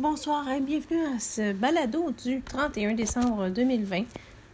[0.00, 4.02] Bonsoir et bienvenue à ce balado du 31 décembre 2020.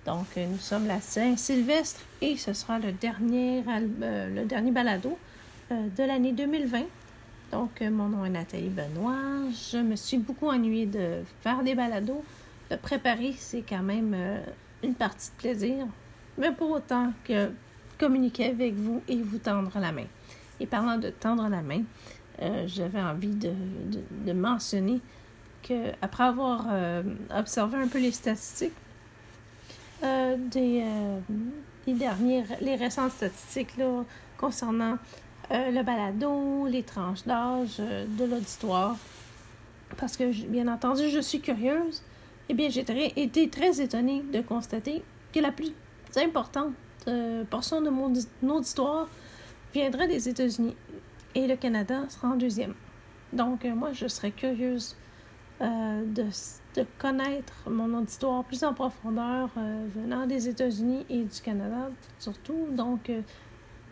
[0.04, 3.64] Donc, euh, nous sommes la Saint-Sylvestre et ce sera le dernier,
[4.02, 5.16] euh, le dernier balado
[5.72, 6.82] euh, de l'année 2020.
[7.52, 9.16] Donc, mon nom est Nathalie Benoît.
[9.72, 12.22] Je me suis beaucoup ennuyée de faire des balados.
[12.70, 14.14] De préparer, c'est quand même
[14.82, 15.86] une partie de plaisir,
[16.36, 17.50] mais pour autant que
[17.96, 20.06] communiquer avec vous et vous tendre la main.
[20.60, 21.82] Et parlant de tendre la main,
[22.66, 23.52] j'avais envie de,
[24.26, 25.00] de mentionner
[26.02, 27.02] après avoir euh,
[27.34, 28.72] observé un peu les statistiques
[30.02, 31.20] euh, des, euh,
[31.86, 34.04] dernières, les récentes statistiques là,
[34.38, 34.96] concernant
[35.52, 38.96] le balado, les tranches d'âge de l'auditoire,
[39.96, 42.02] parce que bien entendu je suis curieuse,
[42.48, 42.84] eh bien j'ai
[43.20, 45.72] été très étonnée de constater que la plus
[46.16, 46.72] importante
[47.50, 48.12] portion de mon,
[48.48, 49.08] auditoire
[49.74, 50.76] viendrait des États-Unis
[51.34, 52.74] et le Canada sera en deuxième.
[53.32, 54.94] Donc moi je serais curieuse
[55.62, 56.24] euh, de,
[56.98, 62.68] connaître mon auditoire plus en profondeur euh, venant des États-Unis et du Canada surtout.
[62.70, 63.20] Donc, euh,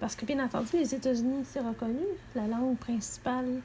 [0.01, 2.01] parce que bien entendu, les États-Unis, c'est reconnu.
[2.35, 3.61] La langue principale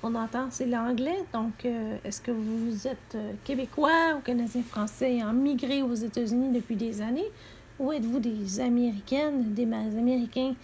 [0.00, 1.18] qu'on entend, c'est l'anglais.
[1.34, 1.66] Donc,
[2.04, 7.28] est-ce que vous êtes québécois ou canadien français en migré aux États-Unis depuis des années?
[7.78, 10.54] Ou êtes-vous des Américaines, des Américains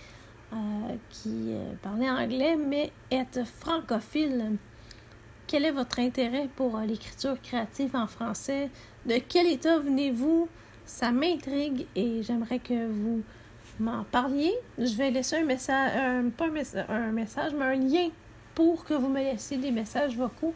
[1.11, 4.57] qui parlent anglais mais êtes francophiles?
[5.47, 8.69] Quel est votre intérêt pour euh, l'écriture créative en français?
[9.05, 10.49] De quel état venez-vous?
[10.85, 13.23] Ça m'intrigue et j'aimerais que vous
[13.79, 14.53] m'en parliez.
[14.77, 15.93] Je vais laisser un message,
[16.37, 18.09] pas un, message, mais un lien
[18.57, 20.55] pour que vous me laissiez des messages vocaux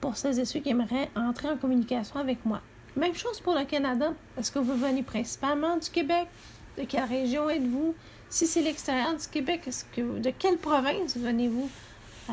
[0.00, 2.62] pour celles et ceux qui aimeraient entrer en communication avec moi.
[2.96, 4.14] Même chose pour le Canada.
[4.38, 6.28] Est-ce que vous venez principalement du Québec?
[6.78, 7.94] De quelle région êtes-vous?
[8.30, 11.68] Si c'est l'extérieur du Québec, de quelle province venez-vous?
[12.30, 12.32] Euh,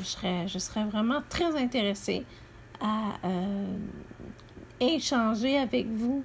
[0.00, 2.24] je, serais, je serais vraiment très intéressée
[2.80, 3.66] à euh,
[4.80, 6.22] échanger avec vous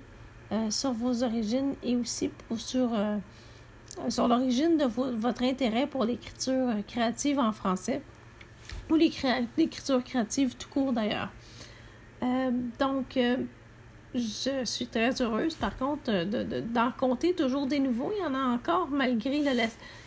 [0.51, 2.91] euh, sur vos origines et aussi sur,
[4.09, 8.01] sur l'origine de votre intérêt pour l'écriture créative en français
[8.89, 11.29] ou l'écriture créative tout court d'ailleurs.
[12.79, 13.17] donc,
[14.15, 16.11] je suis très heureuse par contre
[16.73, 18.11] d'en compter toujours des nouveaux.
[18.17, 19.51] Il y en a encore malgré le,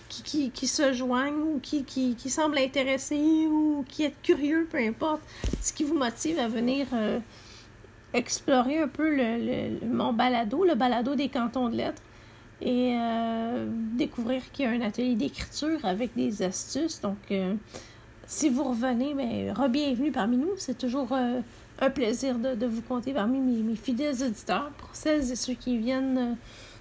[0.08, 4.78] qui, qui, se joignent ou qui, qui, qui, semblent intéressés ou qui est curieux, peu
[4.78, 5.20] importe,
[5.60, 7.18] ce qui vous motive à venir euh,
[8.14, 12.02] explorer un peu le, mon balado, le balado des cantons de lettres,
[12.60, 17.00] et euh, découvrir qu'il y a un atelier d'écriture avec des astuces.
[17.00, 17.54] Donc, euh,
[18.26, 20.50] si vous revenez, mais re-bienvenue parmi nous.
[20.56, 24.70] C'est toujours un plaisir de, de, vous compter parmi mes, mes, fidèles auditeurs.
[24.78, 26.36] Pour celles et ceux qui viennent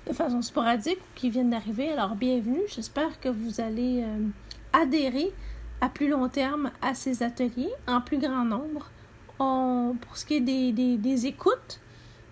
[0.07, 1.91] de façon sporadique qui viennent d'arriver.
[1.91, 2.61] Alors, bienvenue.
[2.73, 4.27] J'espère que vous allez euh,
[4.73, 5.33] adhérer
[5.81, 8.89] à plus long terme à ces ateliers en plus grand nombre.
[9.37, 11.79] pour ce qui est des, des, écoutes,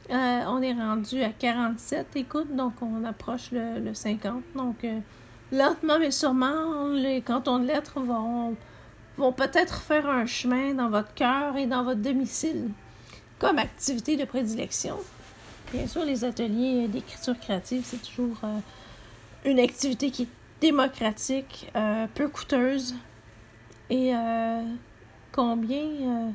[0.10, 4.42] euh, on est rendu à 47 écoutes, donc on approche le, 50.
[4.56, 5.00] Donc, euh,
[5.52, 8.56] lentement mais sûrement, les cantons de lettres vont,
[9.18, 12.70] vont peut-être faire un chemin dans votre cœur et dans votre domicile
[13.38, 14.98] comme activité de prédilection.
[15.76, 18.60] Bien sûr, les ateliers d'écriture créative, c'est toujours euh,
[19.44, 20.28] une activité qui est
[20.62, 22.96] démocratique, euh, peu coûteuse
[23.90, 24.62] et euh,
[25.34, 26.32] combien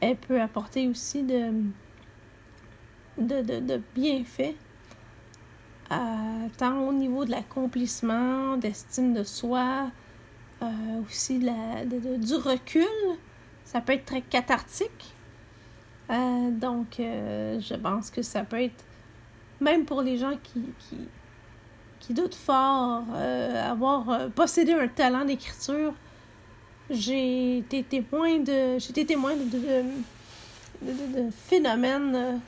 [0.00, 1.52] elle peut apporter aussi de,
[3.18, 4.54] de, de, bienfaits,
[6.56, 9.90] tant au niveau de l'accomplissement, d'estime de soi,
[11.04, 12.86] aussi du recul.
[13.64, 15.14] Ça peut être très cathartique
[16.10, 18.84] euh, donc, euh, je pense que ça peut être,
[19.60, 20.96] même pour les gens qui, qui,
[22.00, 25.94] qui doutent fort euh, avoir possédé un talent d'écriture,
[26.88, 29.84] j'ai été témoin de, j'ai été témoin de, de,
[30.82, 32.40] de, de phénomènes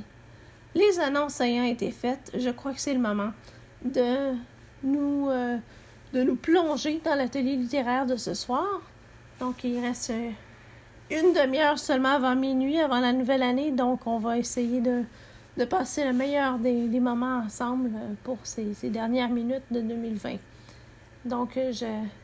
[0.74, 3.32] Les annonces ayant été faites, je crois que c'est le moment
[3.84, 4.34] de
[4.82, 5.58] nous, euh,
[6.14, 8.80] de nous plonger dans l'atelier littéraire de ce soir.
[9.42, 10.30] Donc, il reste euh,
[11.12, 13.72] une demi-heure seulement avant minuit, avant la nouvelle année.
[13.72, 15.04] Donc, on va essayer de,
[15.58, 20.36] de passer le meilleur des, moments ensemble euh, pour ces, dernières minutes de 2020.
[21.24, 21.58] Donc,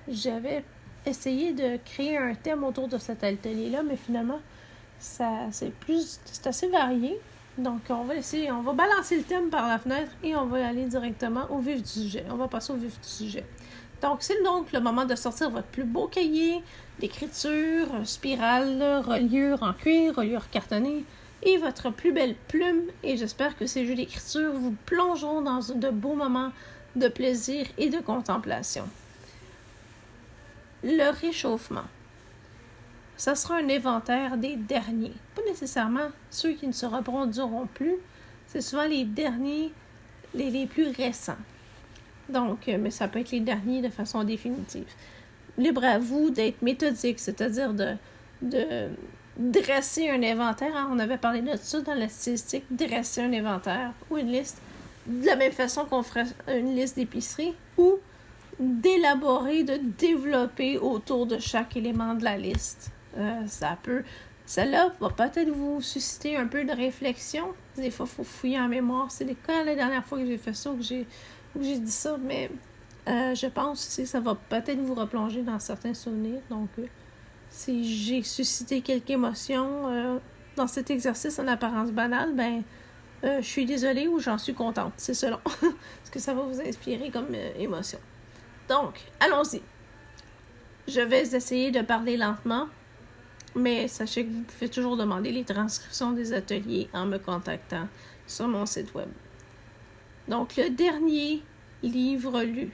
[0.08, 0.64] j'avais
[1.06, 4.40] essayé de créer un thème autour de cet atelier-là, mais finalement,
[5.00, 7.20] c'est plus c'est assez varié.
[7.58, 10.68] Donc, on va essayer, on va balancer le thème par la fenêtre et on va
[10.68, 12.26] aller directement au vif du sujet.
[12.30, 13.46] On va passer au vif du sujet.
[14.02, 16.62] Donc, c'est donc le moment de sortir votre plus beau cahier
[17.00, 21.04] d'écriture, spirale, reliure en cuir, reliure cartonnée
[21.44, 22.84] et votre plus belle plume.
[23.04, 26.52] Et j'espère que ces jeux d'écriture vous plongeront dans de beaux moments
[26.96, 28.88] de plaisir et de contemplation.
[30.84, 31.86] Le réchauffement
[33.22, 35.14] ça sera un inventaire des derniers.
[35.36, 37.98] Pas nécessairement ceux qui ne se reproduiront plus.
[38.48, 39.72] C'est souvent les derniers,
[40.34, 41.38] les, les, plus récents.
[42.30, 44.88] Donc, euh, mais ça peut être les derniers de façon définitive.
[45.60, 47.94] Libre à vous d'être méthodique, c'est-à-dire de,
[48.42, 48.90] de
[49.38, 50.76] dresser un inventaire.
[50.76, 50.90] Hein.
[50.92, 54.62] On avait parlé de ça dans la statistique, dresser un inventaire ou une liste.
[55.08, 57.98] De la même façon qu'on ferait une liste d'épicerie ou
[58.60, 62.92] d'élaborer, de développer autour de chaque élément de la liste.
[63.18, 64.04] Euh, ça peut.
[64.46, 67.48] Celle-là va peut-être vous susciter un peu de réflexion.
[67.78, 69.10] Des fois, il faut fouiller en mémoire.
[69.10, 71.08] C'est quand la dernière fois que j'ai fait ça que j'ai
[71.60, 72.50] j'ai dit ça, mais
[73.08, 76.42] euh, je pense que ça va peut-être vous replonger dans certains souvenirs.
[76.50, 76.86] Donc, euh,
[77.52, 80.20] si j'ai suscité quelques émotions
[80.56, 82.64] dans cet exercice en apparence banale, ben,
[83.24, 84.94] je suis désolée ou j'en suis contente.
[84.98, 85.40] C'est selon
[86.04, 87.28] ce que ça va vous inspirer comme
[87.60, 88.00] émotion.
[88.68, 89.62] Donc, allons-y.
[90.88, 92.68] Je vais essayer de parler lentement
[93.56, 97.88] mais sachez que vous pouvez toujours demander les transcriptions des ateliers en me contactant
[98.28, 99.10] sur mon site web.
[100.28, 101.42] Donc, le dernier
[101.84, 102.72] livre lu.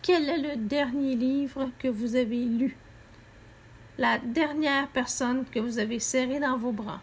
[0.00, 2.76] Quel est le dernier livre que vous avez lu?
[4.02, 7.00] La dernière personne que vous avez serrée dans vos bras.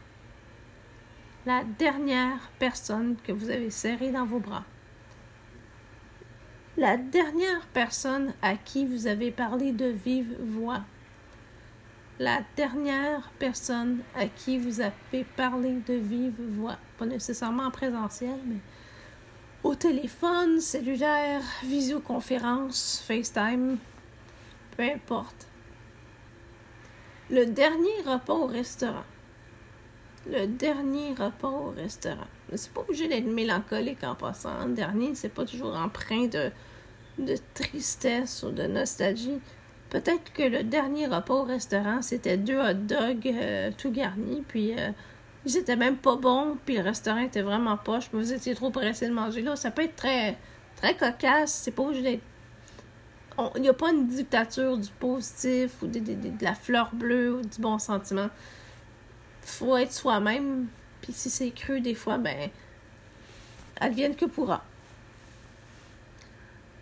[1.46, 4.66] La dernière personne que vous avez serrée dans vos bras.
[6.76, 10.82] La dernière personne à qui vous avez parlé de vive voix
[12.20, 16.78] la dernière personne à qui vous avez parlé de vive voix.
[16.98, 18.60] Pas nécessairement en présentiel, mais
[19.64, 23.78] au téléphone, cellulaire, visioconférence, FaceTime,
[24.76, 25.49] peu importe.
[27.32, 29.06] Le dernier repas au restaurant.
[30.28, 32.28] Le dernier repas au restaurant.
[32.56, 34.66] C'est pas obligé d'être mélancolique en passant.
[34.66, 36.50] Le dernier, c'est pas toujours empreint de,
[37.20, 39.40] de tristesse ou de nostalgie.
[39.90, 44.74] Peut-être que le dernier repas au restaurant, c'était deux hot dogs euh, tout garnis, puis
[44.78, 44.90] euh,
[45.46, 48.70] ils étaient même pas bons, puis le restaurant était vraiment poche, mais vous étiez trop
[48.70, 49.56] pressé de manger là.
[49.56, 50.38] Ça peut être très,
[50.76, 52.24] très cocasse, c'est pas obligé d'être.
[53.56, 56.02] Il n'y a pas une dictature du positif ou de,
[56.42, 58.30] la fleur bleue ou du bon sentiment.
[59.42, 60.68] faut être soi-même,
[61.02, 62.50] puis si c'est cru, des fois, ben,
[63.80, 64.64] advienne que pourra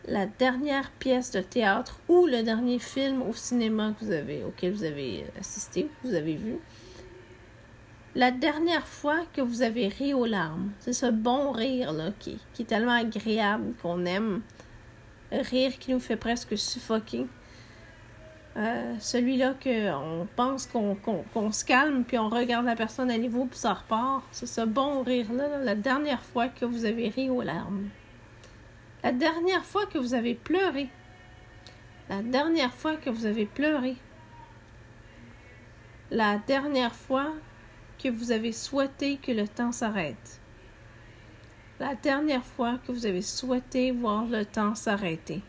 [0.08, 4.74] la dernière pièce de théâtre ou le dernier film au cinéma que vous avez, auquel
[4.74, 6.58] vous avez assisté, que vous avez vu.
[8.16, 12.40] La dernière fois que vous avez ri aux larmes, c'est ce bon rire là, qui
[12.60, 14.42] est tellement agréable qu'on aime.
[15.32, 17.26] Rire qui nous fait presque suffoquer.
[18.58, 23.60] Euh, celui-là qu'on pense qu'on se calme, puis on regarde la personne à niveau, puis
[23.60, 24.24] ça repart.
[24.32, 27.90] C'est ce bon rire-là, la dernière fois que vous avez ri aux larmes.
[29.04, 30.90] La dernière fois que vous avez pleuré.
[32.10, 33.96] La dernière fois que vous avez pleuré.
[36.10, 37.34] La dernière fois
[38.02, 40.40] que vous avez souhaité que le temps s'arrête.
[41.80, 45.42] La dernière fois que vous avez souhaité voir le temps s'arrêter.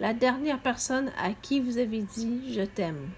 [0.00, 3.10] La dernière personne à qui vous avez dit je t'aime.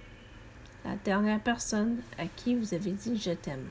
[0.84, 3.68] La dernière personne à qui vous avez dit je t'aime.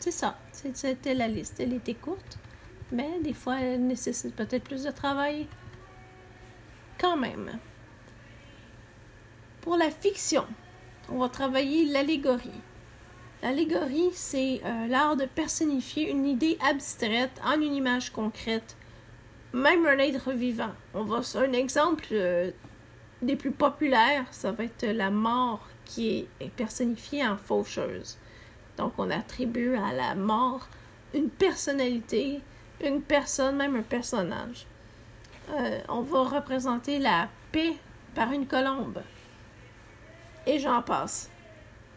[0.00, 0.38] C'est ça.
[0.52, 1.60] C'était la liste.
[1.60, 2.38] Elle était courte,
[2.90, 5.46] mais des fois, elle nécessite peut-être plus de travail.
[6.98, 7.58] Quand même.
[9.60, 10.46] Pour la fiction,
[11.10, 12.62] on va travailler l'allégorie.
[13.42, 18.76] L'allégorie, c'est euh, l'art de personnifier une idée abstraite en une image concrète,
[19.54, 20.72] même un être vivant.
[20.92, 22.50] On va un exemple euh,
[23.22, 28.18] des plus populaires, ça va être la mort qui est personnifiée en faucheuse.
[28.76, 30.68] Donc, on attribue à la mort
[31.14, 32.40] une personnalité,
[32.84, 34.66] une personne, même un personnage.
[35.50, 37.74] Euh, on va représenter la paix
[38.14, 39.02] par une colombe.
[40.46, 41.30] Et j'en passe.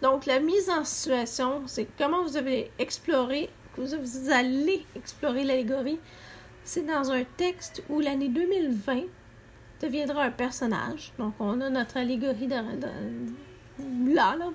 [0.04, 6.00] Donc, la mise en situation, c'est comment vous avez exploré vous allez explorer l'allégorie,
[6.64, 9.02] c'est dans un texte où l'année 2020
[9.82, 11.12] deviendra un personnage.
[11.18, 12.64] Donc, on a notre allégorie là,
[14.38, 14.50] là.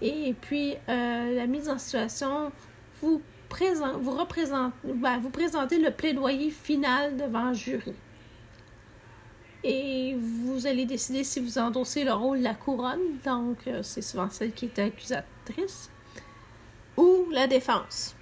[0.00, 2.52] Et puis, euh, la mise en situation,
[3.00, 7.94] vous, présent, vous, ben, vous présentez le plaidoyer final devant le jury.
[9.64, 14.02] Et vous allez décider si vous endossez le rôle de la couronne, donc euh, c'est
[14.02, 15.90] souvent celle qui est accusatrice,
[16.96, 18.14] ou la défense.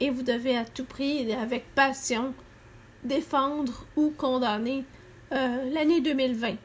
[0.00, 2.34] Et vous devez à tout prix, avec passion,
[3.04, 4.84] défendre ou condamner
[5.32, 6.56] euh, l'année 2020.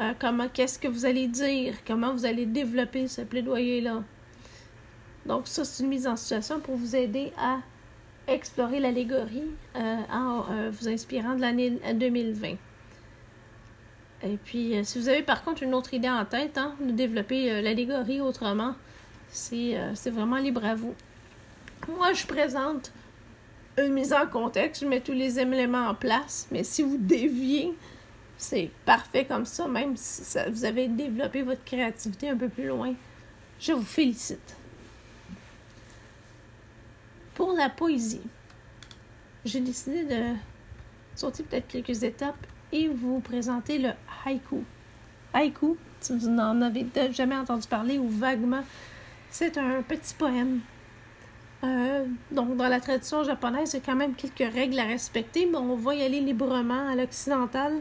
[0.00, 4.04] Euh, comment, qu'est-ce que vous allez dire, comment vous allez développer ce plaidoyer-là?
[5.26, 7.58] Donc ça, c'est une mise en situation pour vous aider à
[8.28, 12.56] explorer l'allégorie euh, en euh, vous inspirant de l'année 2020.
[14.24, 16.92] Et puis, euh, si vous avez par contre une autre idée en tête, hein, de
[16.92, 18.74] développer l'allégorie autrement,
[19.30, 20.94] c'est vraiment libre à vous.
[21.88, 22.92] Moi, je présente
[23.78, 27.72] une mise en contexte, je mets tous les éléments en place, mais si vous déviez,
[28.36, 32.94] c'est parfait comme ça, même si vous avez développé votre créativité un peu plus loin.
[33.60, 34.57] Je vous félicite.
[37.38, 38.20] Pour la poésie,
[39.44, 40.34] j'ai décidé de
[41.14, 43.90] sauter peut-être quelques étapes et vous présenter le
[44.26, 44.64] haïku.
[45.32, 48.64] Haïku, si vous n'en avez jamais entendu parler ou vaguement,
[49.30, 50.58] c'est un petit poème.
[51.62, 55.46] Euh, donc, dans la tradition japonaise, il y a quand même quelques règles à respecter,
[55.46, 57.72] mais on va y aller librement à l'occidental.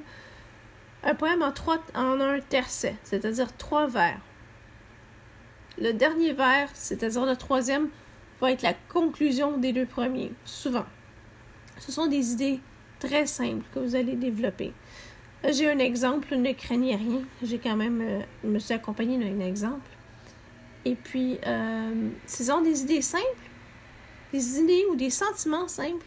[1.04, 4.20] Un poème en, trois, en un tercet, c'est-à-dire trois vers.
[5.80, 7.90] Le dernier vers, c'est-à-dire le troisième,
[8.42, 10.86] va être la conclusion des deux premiers, souvent.
[11.80, 12.60] Ce sont des idées
[13.00, 14.74] très simples que vous allez développer.
[15.48, 17.22] J'ai un exemple, ne craignez rien.
[17.44, 19.88] J'ai quand même, euh, me suis accompagné d'un exemple.
[20.84, 23.24] Et puis, euh, ce sont des idées simples,
[24.34, 26.06] des idées ou des sentiments simples,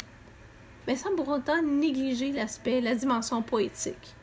[0.86, 4.14] mais sans pour autant négliger l'aspect, la dimension poétique.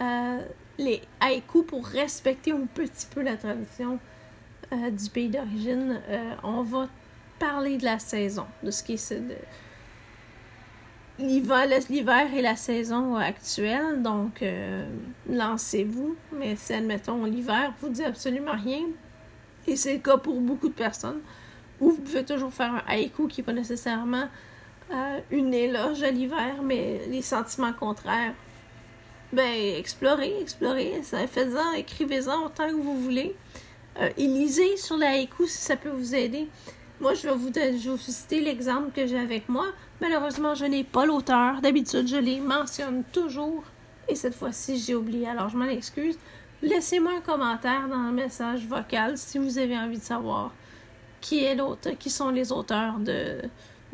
[0.00, 0.38] Euh,
[0.78, 3.98] les haïkus, pour respecter un petit peu la tradition
[4.72, 6.00] du pays d'origine,
[6.44, 6.88] on va
[7.40, 9.14] parler de la saison, de ce qui est
[11.18, 14.02] l'hiver, l'hiver et la saison actuelle.
[14.02, 14.88] Donc, euh,
[15.28, 16.16] lancez-vous.
[16.32, 18.84] Mais si, admettons, l'hiver vous dit absolument rien,
[19.66, 21.20] et c'est le cas pour beaucoup de personnes,
[21.80, 24.28] ou vous pouvez toujours faire un haïku qui n'est pas nécessairement
[24.92, 28.34] euh, une éloge à l'hiver, mais les sentiments contraires.
[29.32, 33.34] Ben, explorez, explorez, faites-en, écrivez-en autant que vous voulez.
[34.00, 36.48] Euh, et lisez sur la haïku si ça peut vous aider.
[37.00, 39.66] Moi, je vais vous, citer l'exemple que j'ai avec moi.
[40.02, 41.62] Malheureusement, je n'ai pas l'auteur.
[41.62, 43.64] D'habitude, je les mentionne toujours.
[44.06, 45.26] Et cette fois-ci, j'ai oublié.
[45.26, 46.18] Alors, je m'en excuse.
[46.60, 50.52] Laissez-moi un commentaire dans le message vocal si vous avez envie de savoir
[51.22, 53.40] qui est l'auteur, qui sont les auteurs de,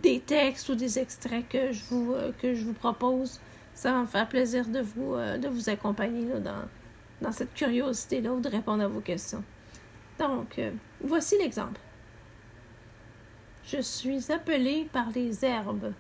[0.00, 3.40] des textes ou des extraits que je vous, euh, que je vous propose.
[3.75, 6.62] Ça va me faire plaisir de vous, euh, de vous accompagner dans,
[7.20, 9.44] dans cette curiosité-là ou de répondre à vos questions.
[10.18, 10.70] Donc, euh,
[11.00, 11.80] voici l'exemple.
[13.66, 15.92] Je suis appelé par les herbes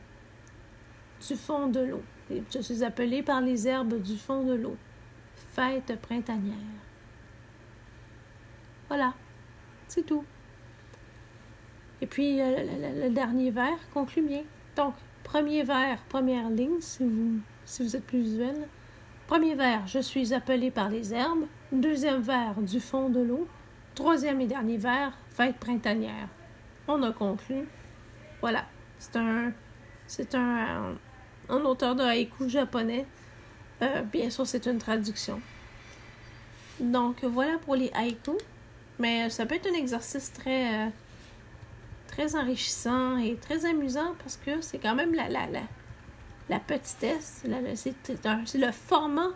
[1.26, 2.02] du fond de l'eau.
[2.30, 4.76] Je suis appelé par les herbes du fond de l'eau.
[5.52, 6.54] Fête printanière.
[8.86, 9.14] Voilà,
[9.88, 10.24] c'est tout.
[12.00, 14.44] Et puis le, dernier vers conclut bien.
[14.76, 14.94] Donc,
[15.24, 18.68] premier vers, première ligne, si vous, si vous êtes plus visuel.
[19.26, 21.46] Premier vers, je suis appelé par les herbes.
[21.72, 23.48] Deuxième vers, du fond de l'eau.
[23.96, 26.28] Troisième et dernier vers, fête printanière
[26.88, 27.68] on a conclu.
[28.40, 28.64] Voilà.
[28.98, 29.52] C'est un.
[30.06, 30.96] C'est un,
[31.48, 33.06] un, auteur de haïku japonais.
[33.82, 35.40] Euh, bien sûr, c'est une traduction.
[36.80, 38.36] Donc voilà pour les haïkus.
[38.98, 40.86] Mais ça peut être un exercice très.
[40.86, 40.88] Euh,
[42.06, 45.62] très enrichissant et très amusant parce que c'est quand même la, la, la,
[46.48, 49.30] la petitesse, c'est le format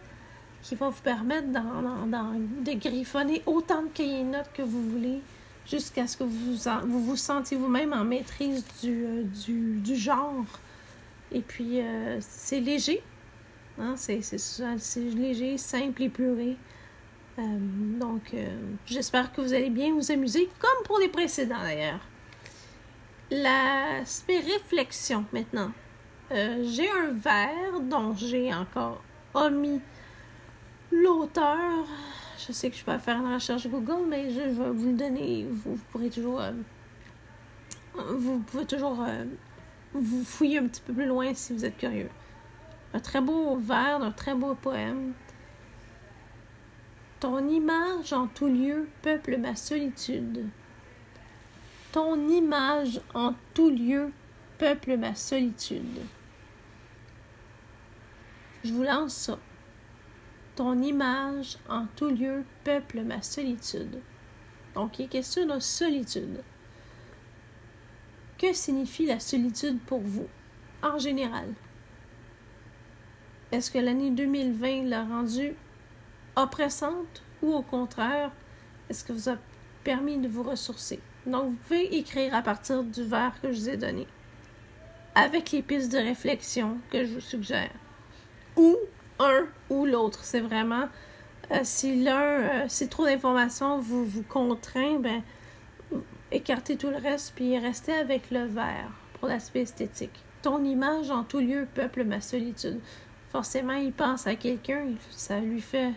[0.62, 5.20] qui va vous permettre de griffonner autant de cahiers notes que vous voulez
[5.66, 10.44] jusqu'à ce que vous vous, vous sentiez vous-même en maîtrise du, euh, du, genre.
[11.32, 13.02] Et puis, euh, c'est léger.
[13.78, 13.94] Hein?
[13.96, 14.20] C'est
[15.00, 16.56] léger, simple, épuré.
[17.38, 17.42] Euh,
[17.98, 18.34] donc,
[18.86, 22.00] j'espère que vous allez bien vous amuser, comme pour les précédents d'ailleurs.
[23.30, 25.70] L'aspect réflexion maintenant.
[26.30, 29.02] j'ai un verre dont j'ai encore
[29.34, 29.80] omis
[30.90, 31.86] l'auteur
[32.46, 35.46] je sais que je peux faire une recherche Google, mais je vais vous le donner.
[35.50, 36.40] Vous, pourrez toujours.
[36.40, 36.52] Euh,
[37.94, 39.24] vous pouvez toujours euh,
[39.92, 42.08] vous fouiller un petit peu plus loin si vous êtes curieux.
[42.94, 45.12] Un très beau vers un très beau poème.
[47.20, 50.46] Ton image en tout lieu peuple ma solitude.
[51.92, 54.10] Ton image en tout lieu
[54.58, 56.00] peuple ma solitude.
[58.64, 59.38] Je vous lance ça.
[60.56, 64.00] Ton image en tout lieu peuple ma solitude.
[64.74, 66.42] Donc, il est question de solitude.
[68.38, 70.26] Que signifie la solitude pour vous,
[70.82, 71.48] en général?
[73.52, 75.54] Est-ce que l'année 2020 l'a rendue
[76.36, 78.30] oppressante ou au contraire,
[78.88, 79.36] est-ce que vous a
[79.82, 81.00] permis de vous ressourcer?
[81.26, 84.06] Donc, vous pouvez écrire à partir du verre que je vous ai donné,
[85.14, 87.72] avec les pistes de réflexion que je vous suggère.
[88.56, 88.76] Ou
[89.20, 90.24] un ou l'autre.
[90.24, 90.88] C'est vraiment,
[91.52, 95.22] euh, si l'un, euh, si trop d'informations vous, vous contraint, ben,
[96.32, 100.24] écartez tout le reste, puis restez avec le verre pour l'aspect esthétique.
[100.42, 102.80] Ton image en tout lieu peuple ma solitude.
[103.30, 105.92] Forcément, il pense à quelqu'un, ça lui fait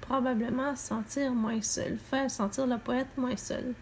[0.00, 3.74] probablement sentir moins seul, faire sentir le poète moins seul.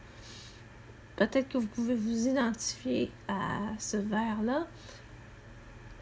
[1.16, 4.66] Peut-être que vous pouvez vous identifier à ce vers-là.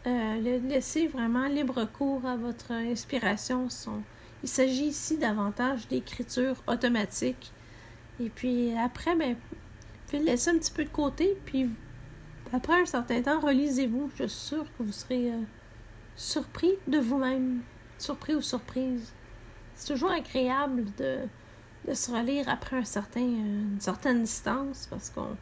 [0.07, 3.67] Euh, laissez vraiment libre cours à votre inspiration.
[4.41, 7.51] Il s'agit ici davantage d'écriture automatique.
[8.21, 9.35] Et puis après, ben,
[10.09, 11.69] vous laissez un petit peu de côté, puis
[12.53, 14.09] après un certain temps, relisez-vous.
[14.15, 15.41] Je suis sûre que vous serez euh,
[16.15, 17.61] surpris de vous-même,
[17.97, 19.11] surpris ou surprise.
[19.75, 21.17] C'est toujours agréable de,
[21.85, 25.35] de se relire après un certain, une certaine distance parce qu'on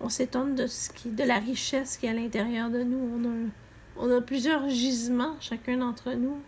[0.00, 2.98] on s'étonne de ce qui de la richesse qui est à l'intérieur de nous.
[2.98, 3.48] On a,
[3.96, 6.38] on a plusieurs gisements, chacun d'entre nous.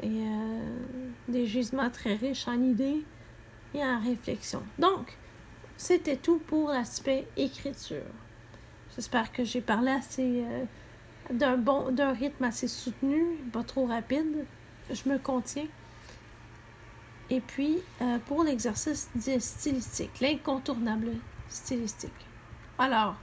[0.00, 0.60] Et euh,
[1.28, 3.02] des gisements très riches en idées
[3.74, 4.62] et en réflexion.
[4.78, 5.16] Donc,
[5.76, 8.04] c'était tout pour l'aspect écriture.
[8.94, 10.64] J'espère que j'ai parlé assez euh,
[11.32, 14.46] d'un bon d'un rythme assez soutenu, pas trop rapide.
[14.90, 15.66] Je me contiens.
[17.30, 21.12] Et puis, euh, pour l'exercice stylistique, l'incontournable
[21.48, 22.10] stylistique.
[22.78, 23.16] Alors,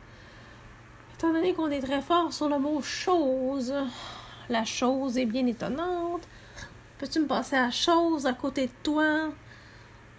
[1.16, 3.74] étant donné qu'on est très fort sur le mot chose,
[4.50, 6.28] la chose est bien étonnante.
[6.98, 9.30] Peux-tu me passer à chose à côté de toi?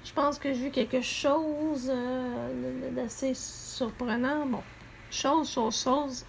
[0.04, 4.46] Je pense que j'ai vu quelque chose euh, d'assez surprenant.
[4.46, 4.62] Bon,
[5.10, 6.24] chose, chose, chose.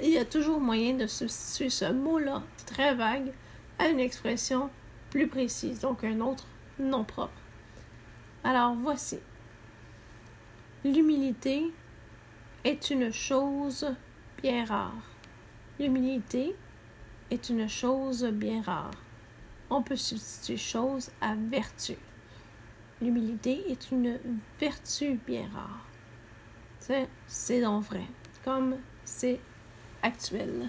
[0.00, 3.32] Il y a toujours moyen de substituer ce mot-là, très vague,
[3.78, 4.70] à une expression
[5.10, 6.46] plus précise, donc un autre
[6.80, 7.32] non propre.
[8.42, 9.18] Alors voici.
[10.84, 11.72] L'humilité
[12.64, 13.86] est une chose
[14.42, 14.94] bien rare.
[15.78, 16.54] L'humilité
[17.30, 18.90] est une chose bien rare.
[19.70, 21.96] On peut substituer chose à vertu.
[23.00, 24.18] L'humilité est une
[24.58, 25.84] vertu bien rare.
[27.26, 28.04] C'est donc vrai,
[28.44, 29.38] comme c'est
[30.02, 30.68] actuel.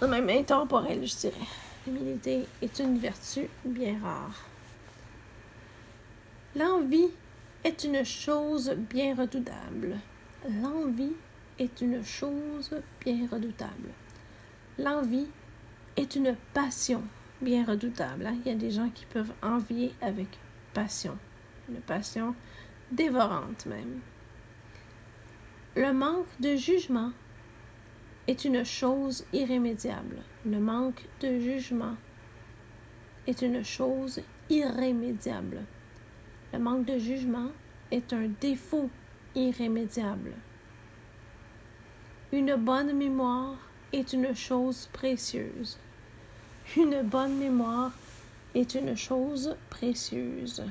[0.00, 1.46] Même intemporel, je dirais.
[1.86, 4.46] L'humilité est une vertu bien rare.
[6.54, 7.10] L'envie
[7.66, 9.96] est une chose bien redoutable.
[10.62, 11.14] L'envie
[11.58, 12.70] est une chose
[13.04, 13.90] bien redoutable.
[14.78, 15.26] L'envie
[15.96, 17.02] est une passion
[17.42, 18.24] bien redoutable.
[18.24, 18.36] Hein.
[18.44, 20.28] Il y a des gens qui peuvent envier avec
[20.74, 21.18] passion,
[21.68, 22.36] une passion
[22.92, 23.98] dévorante même.
[25.74, 27.10] Le manque de jugement
[28.28, 30.18] est une chose irrémédiable.
[30.44, 31.96] Le manque de jugement
[33.26, 35.64] est une chose irrémédiable.
[36.56, 37.50] Le manque de jugement
[37.90, 38.88] est un défaut
[39.34, 40.32] irrémédiable.
[42.32, 43.56] Une bonne mémoire
[43.92, 45.76] est une chose précieuse.
[46.78, 47.92] Une bonne mémoire
[48.54, 50.64] est une chose précieuse.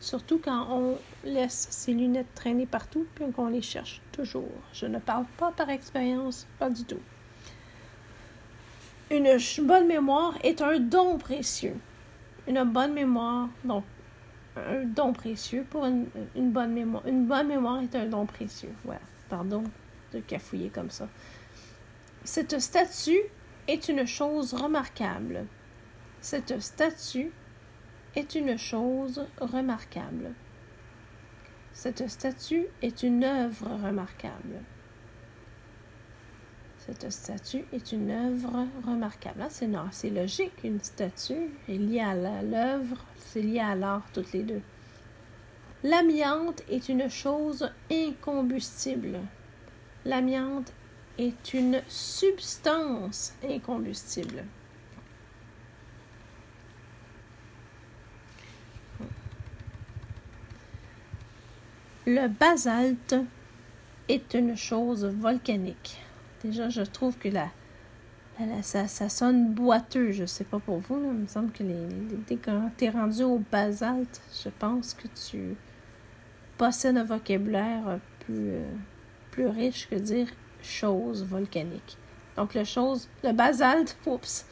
[0.00, 4.48] Surtout quand on laisse ses lunettes traîner partout puis qu'on les cherche toujours.
[4.72, 7.02] Je ne parle pas par expérience, pas du tout.
[9.10, 11.76] Une bonne mémoire est un don précieux.
[12.48, 13.84] Une bonne mémoire, donc
[14.56, 17.06] un don précieux pour une, bonne mémoire.
[17.06, 18.72] Une bonne mémoire est un don précieux.
[18.84, 19.64] Voilà, pardon
[20.12, 21.08] de cafouiller comme ça.
[22.24, 23.20] Cette statue
[23.68, 25.46] est une chose remarquable.
[26.20, 27.30] Cette statue
[28.14, 30.32] est une chose remarquable.
[31.72, 34.62] Cette statue est une œuvre remarquable.
[36.86, 39.44] Cette statue est une œuvre remarquable.
[39.50, 44.44] C'est, c'est logique, une statue est liée à l'œuvre, c'est lié à l'art, toutes les
[44.44, 44.62] deux.
[45.82, 49.18] L'amiante est une chose incombustible.
[50.04, 50.72] L'amiante
[51.18, 54.44] est une substance incombustible.
[62.06, 63.16] Le basalte
[64.08, 66.05] est une chose volcanique.
[66.46, 67.48] Déjà, je trouve que la,
[68.62, 70.12] ça, sonne boiteux.
[70.12, 73.42] Je sais pas pour vous, il me semble que les, quand tu es rendu au
[73.50, 75.56] basalte, je pense que tu
[76.56, 78.58] possède un vocabulaire plus,
[79.32, 80.28] plus riche que dire
[80.62, 81.96] chose volcanique.
[82.36, 84.46] Donc, le chose, le basalte, oups,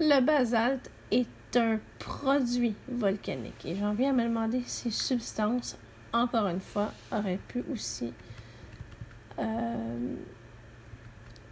[0.00, 3.64] le basalte est un produit volcanique.
[3.64, 5.78] Et j'en viens à me demander si substance,
[6.12, 8.12] encore une fois, aurait pu aussi
[9.38, 10.14] euh,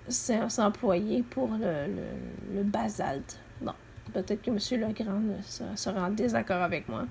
[0.09, 1.87] s'employer pour le,
[2.55, 3.39] le, basalte.
[3.61, 3.73] Bon,
[4.13, 4.81] peut-être que M.
[4.81, 5.23] Legrand
[5.75, 7.07] sera en désaccord avec moi.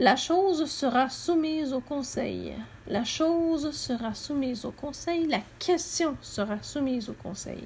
[0.00, 2.54] La chose sera soumise au conseil.
[2.86, 5.26] La chose sera soumise au conseil.
[5.26, 7.64] La question sera soumise au conseil.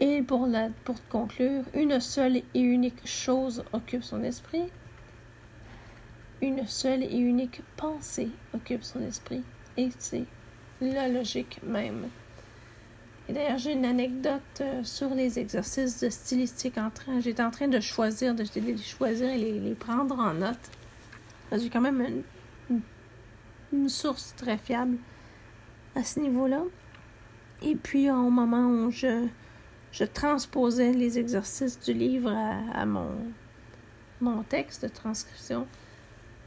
[0.00, 0.48] Et pour,
[0.84, 4.64] pour conclure, une seule et unique chose occupe son esprit.
[6.42, 9.44] Une seule et unique pensée occupe son esprit.
[9.76, 10.24] Et c'est
[10.80, 12.08] la logique même.
[13.28, 17.20] Et d'ailleurs, j'ai une anecdote euh, sur les exercices de stylistique en train.
[17.20, 20.58] J'étais en train de choisir, de les choisir et les, les prendre en note.
[21.52, 22.22] J'ai quand même
[23.72, 24.98] une, source très fiable
[25.94, 26.62] à ce niveau-là.
[27.62, 29.26] Et puis, au moment où je,
[30.12, 32.30] transposais les exercices du livre
[32.74, 35.66] à, mon texte de transcription,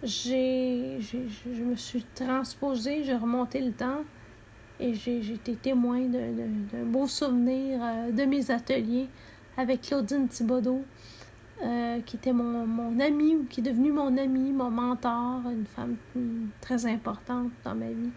[0.04, 4.04] j'ai, je me suis transposée, j'ai remonté le temps
[4.80, 9.08] et j'ai été témoin d'un beau souvenir euh, de mes ateliers
[9.58, 10.84] avec Claudine Thibodeau,
[11.63, 15.66] euh, qui était mon, mon amie, ou qui est devenue mon amie, mon mentor, une
[15.66, 15.96] femme
[16.62, 18.12] très importante dans ma vie,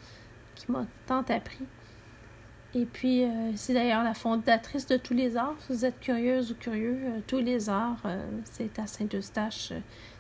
[0.54, 1.64] qui m'a tant appris.
[2.74, 5.56] Et puis, euh, c'est d'ailleurs la fondatrice de Tous les Arts.
[5.60, 8.02] Si vous êtes curieuse ou curieux, Tous les Arts,
[8.44, 9.72] c'est à Saint-Eustache,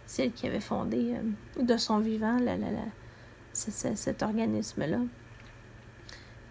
[0.06, 1.14] celle qui avait fondé
[1.60, 2.86] de son vivant la, la, la,
[3.52, 4.98] cet organisme-là.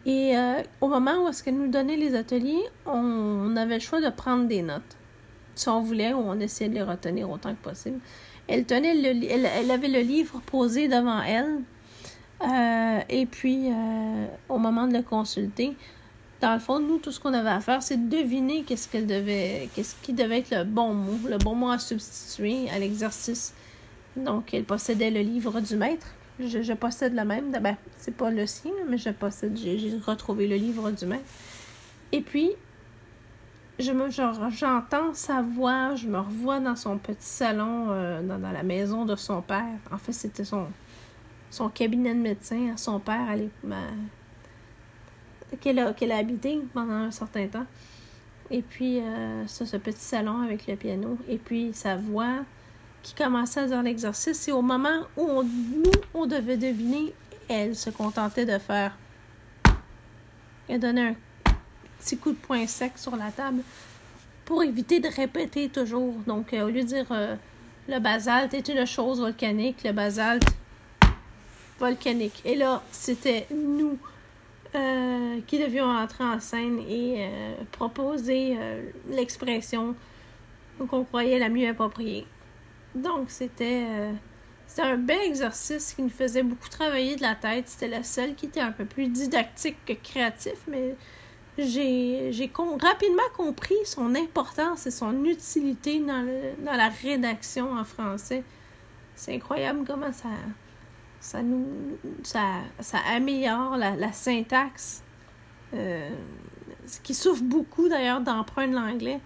[0.06, 4.02] Et euh, au moment où est-ce qu'elle nous donnait les ateliers, on, avait le choix
[4.02, 4.98] de prendre des notes.
[5.56, 8.00] Si on voulait, ou on essayait de les retenir autant que possible.
[8.48, 11.62] Elle tenait le, elle, avait le livre posé devant elle.
[12.42, 15.76] Euh, et puis, euh, au moment de le consulter,
[16.40, 19.06] dans le fond, nous, tout ce qu'on avait à faire, c'est de deviner qu'est-ce qu'elle
[19.06, 23.54] devait, qu'est-ce qui devait être le bon mot, le bon mot à substituer à l'exercice.
[24.16, 26.08] Donc, elle possédait le livre du maître
[26.40, 27.52] je, possède le même.
[27.52, 29.58] Ben, c'est pas le sien, mais je possède.
[29.58, 31.26] J'ai retrouvé le livre du maître.
[32.12, 32.52] Et puis,
[33.80, 38.64] je me, j'entends sa voix, je me revois dans son petit salon, euh, dans, la
[38.64, 39.78] maison de son père.
[39.92, 40.68] En fait, c'était son,
[41.50, 43.28] son cabinet de médecin à son père,
[45.62, 47.66] qu'elle a, qu'elle a habité pendant un certain temps.
[48.52, 51.18] Et puis, euh, ça, ce petit salon avec le piano.
[51.28, 52.44] Et puis, sa voix
[53.04, 54.48] qui commençait dire l'exercice.
[54.48, 57.14] Et au moment où nous, on devait deviner,
[57.48, 58.98] elle se contentait de faire.
[60.68, 61.16] Elle donnait un
[62.00, 63.64] petit coup de poing sec sur la table
[64.46, 66.14] pour éviter de répéter toujours.
[66.26, 67.36] Donc, euh, au lieu de dire euh,
[67.88, 70.48] le basalte est une chose volcanique, le basalte
[71.80, 72.42] volcanique.
[72.46, 73.98] Et là, c'était nous
[74.76, 77.30] euh, qui devions entrer en scène et
[77.72, 78.58] proposer
[79.10, 79.96] l'expression
[80.88, 82.28] qu'on croyait la mieux appropriée.
[82.96, 84.14] Donc, c'était euh,
[84.80, 87.68] un bel exercice qui nous faisait beaucoup travailler de la tête.
[87.68, 90.96] C'était la seule qui était un peu plus didactique que créatif, mais
[91.58, 92.32] j'ai
[92.82, 96.26] rapidement compris son importance et son utilité dans,
[96.64, 98.44] dans la rédaction en français.
[99.16, 100.30] C'est incroyable comment ça,
[101.20, 101.68] ça, nous,
[102.24, 105.04] ça, ça améliore la, la syntaxe,
[105.74, 106.10] euh,
[106.86, 109.20] ce qui souffre beaucoup d'ailleurs d'emprunt de l'anglais.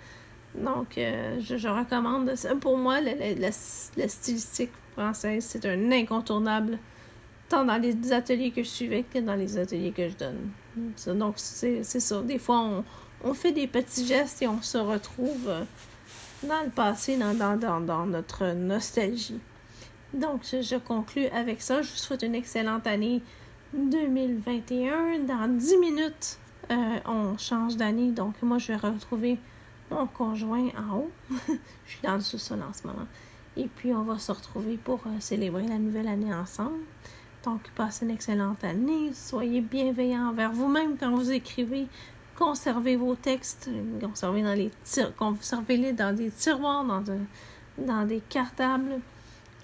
[0.56, 2.34] Donc, euh, je, recommande.
[2.62, 6.78] Pour moi, la, stylistique française, c'est un incontournable,
[7.50, 11.18] tant dans les ateliers que je suivais que dans les ateliers que je donne.
[11.18, 12.22] Donc, c'est ça.
[12.22, 12.84] Des fois,
[13.24, 15.64] on, fait des petits gestes et on se retrouve euh,
[16.44, 19.40] dans le passé, dans, dans, dans, notre nostalgie.
[20.14, 21.82] Donc, je, conclue avec ça.
[21.82, 23.24] Je vous souhaite une excellente année
[23.74, 25.20] 2021.
[25.28, 26.38] Dans 10 minutes,
[26.70, 26.76] euh,
[27.08, 28.12] on change d'année.
[28.12, 29.40] Donc, moi, je vais retrouver
[30.08, 31.12] conjoint en haut.
[31.86, 33.08] je suis dans le sous-sol en ce moment.
[33.56, 36.80] Et puis, on va se retrouver pour euh, célébrer la nouvelle année ensemble.
[37.44, 39.12] Donc, passez une excellente année.
[39.14, 41.88] Soyez bienveillants envers vous-même quand vous écrivez.
[42.38, 43.70] Conservez vos textes.
[45.18, 47.04] Conservez-les dans des tiroirs, dans,
[47.78, 49.00] dans des cartables.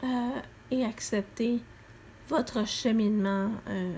[0.04, 0.40] Euh,
[0.72, 1.62] et acceptez
[2.30, 3.92] votre cheminement euh,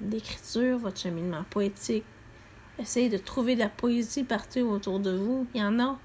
[0.00, 2.04] d'écriture, votre cheminement poétique,
[2.78, 5.46] Essayez de trouver de la poésie partout autour de vous.
[5.54, 5.98] Il y en a.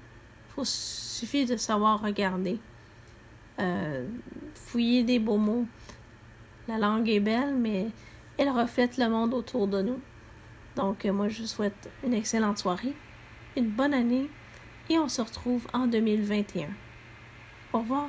[0.58, 2.58] Il suffit de savoir regarder.
[3.60, 4.06] Euh,
[4.54, 5.66] fouiller des beaux mots.
[6.66, 7.88] La langue est belle, mais
[8.38, 10.00] elle reflète le monde autour de nous.
[10.76, 12.94] Donc, euh, moi, je souhaite une excellente soirée,
[13.56, 14.28] une bonne année,
[14.88, 16.68] et on se retrouve en 2021.
[17.72, 18.08] Au revoir.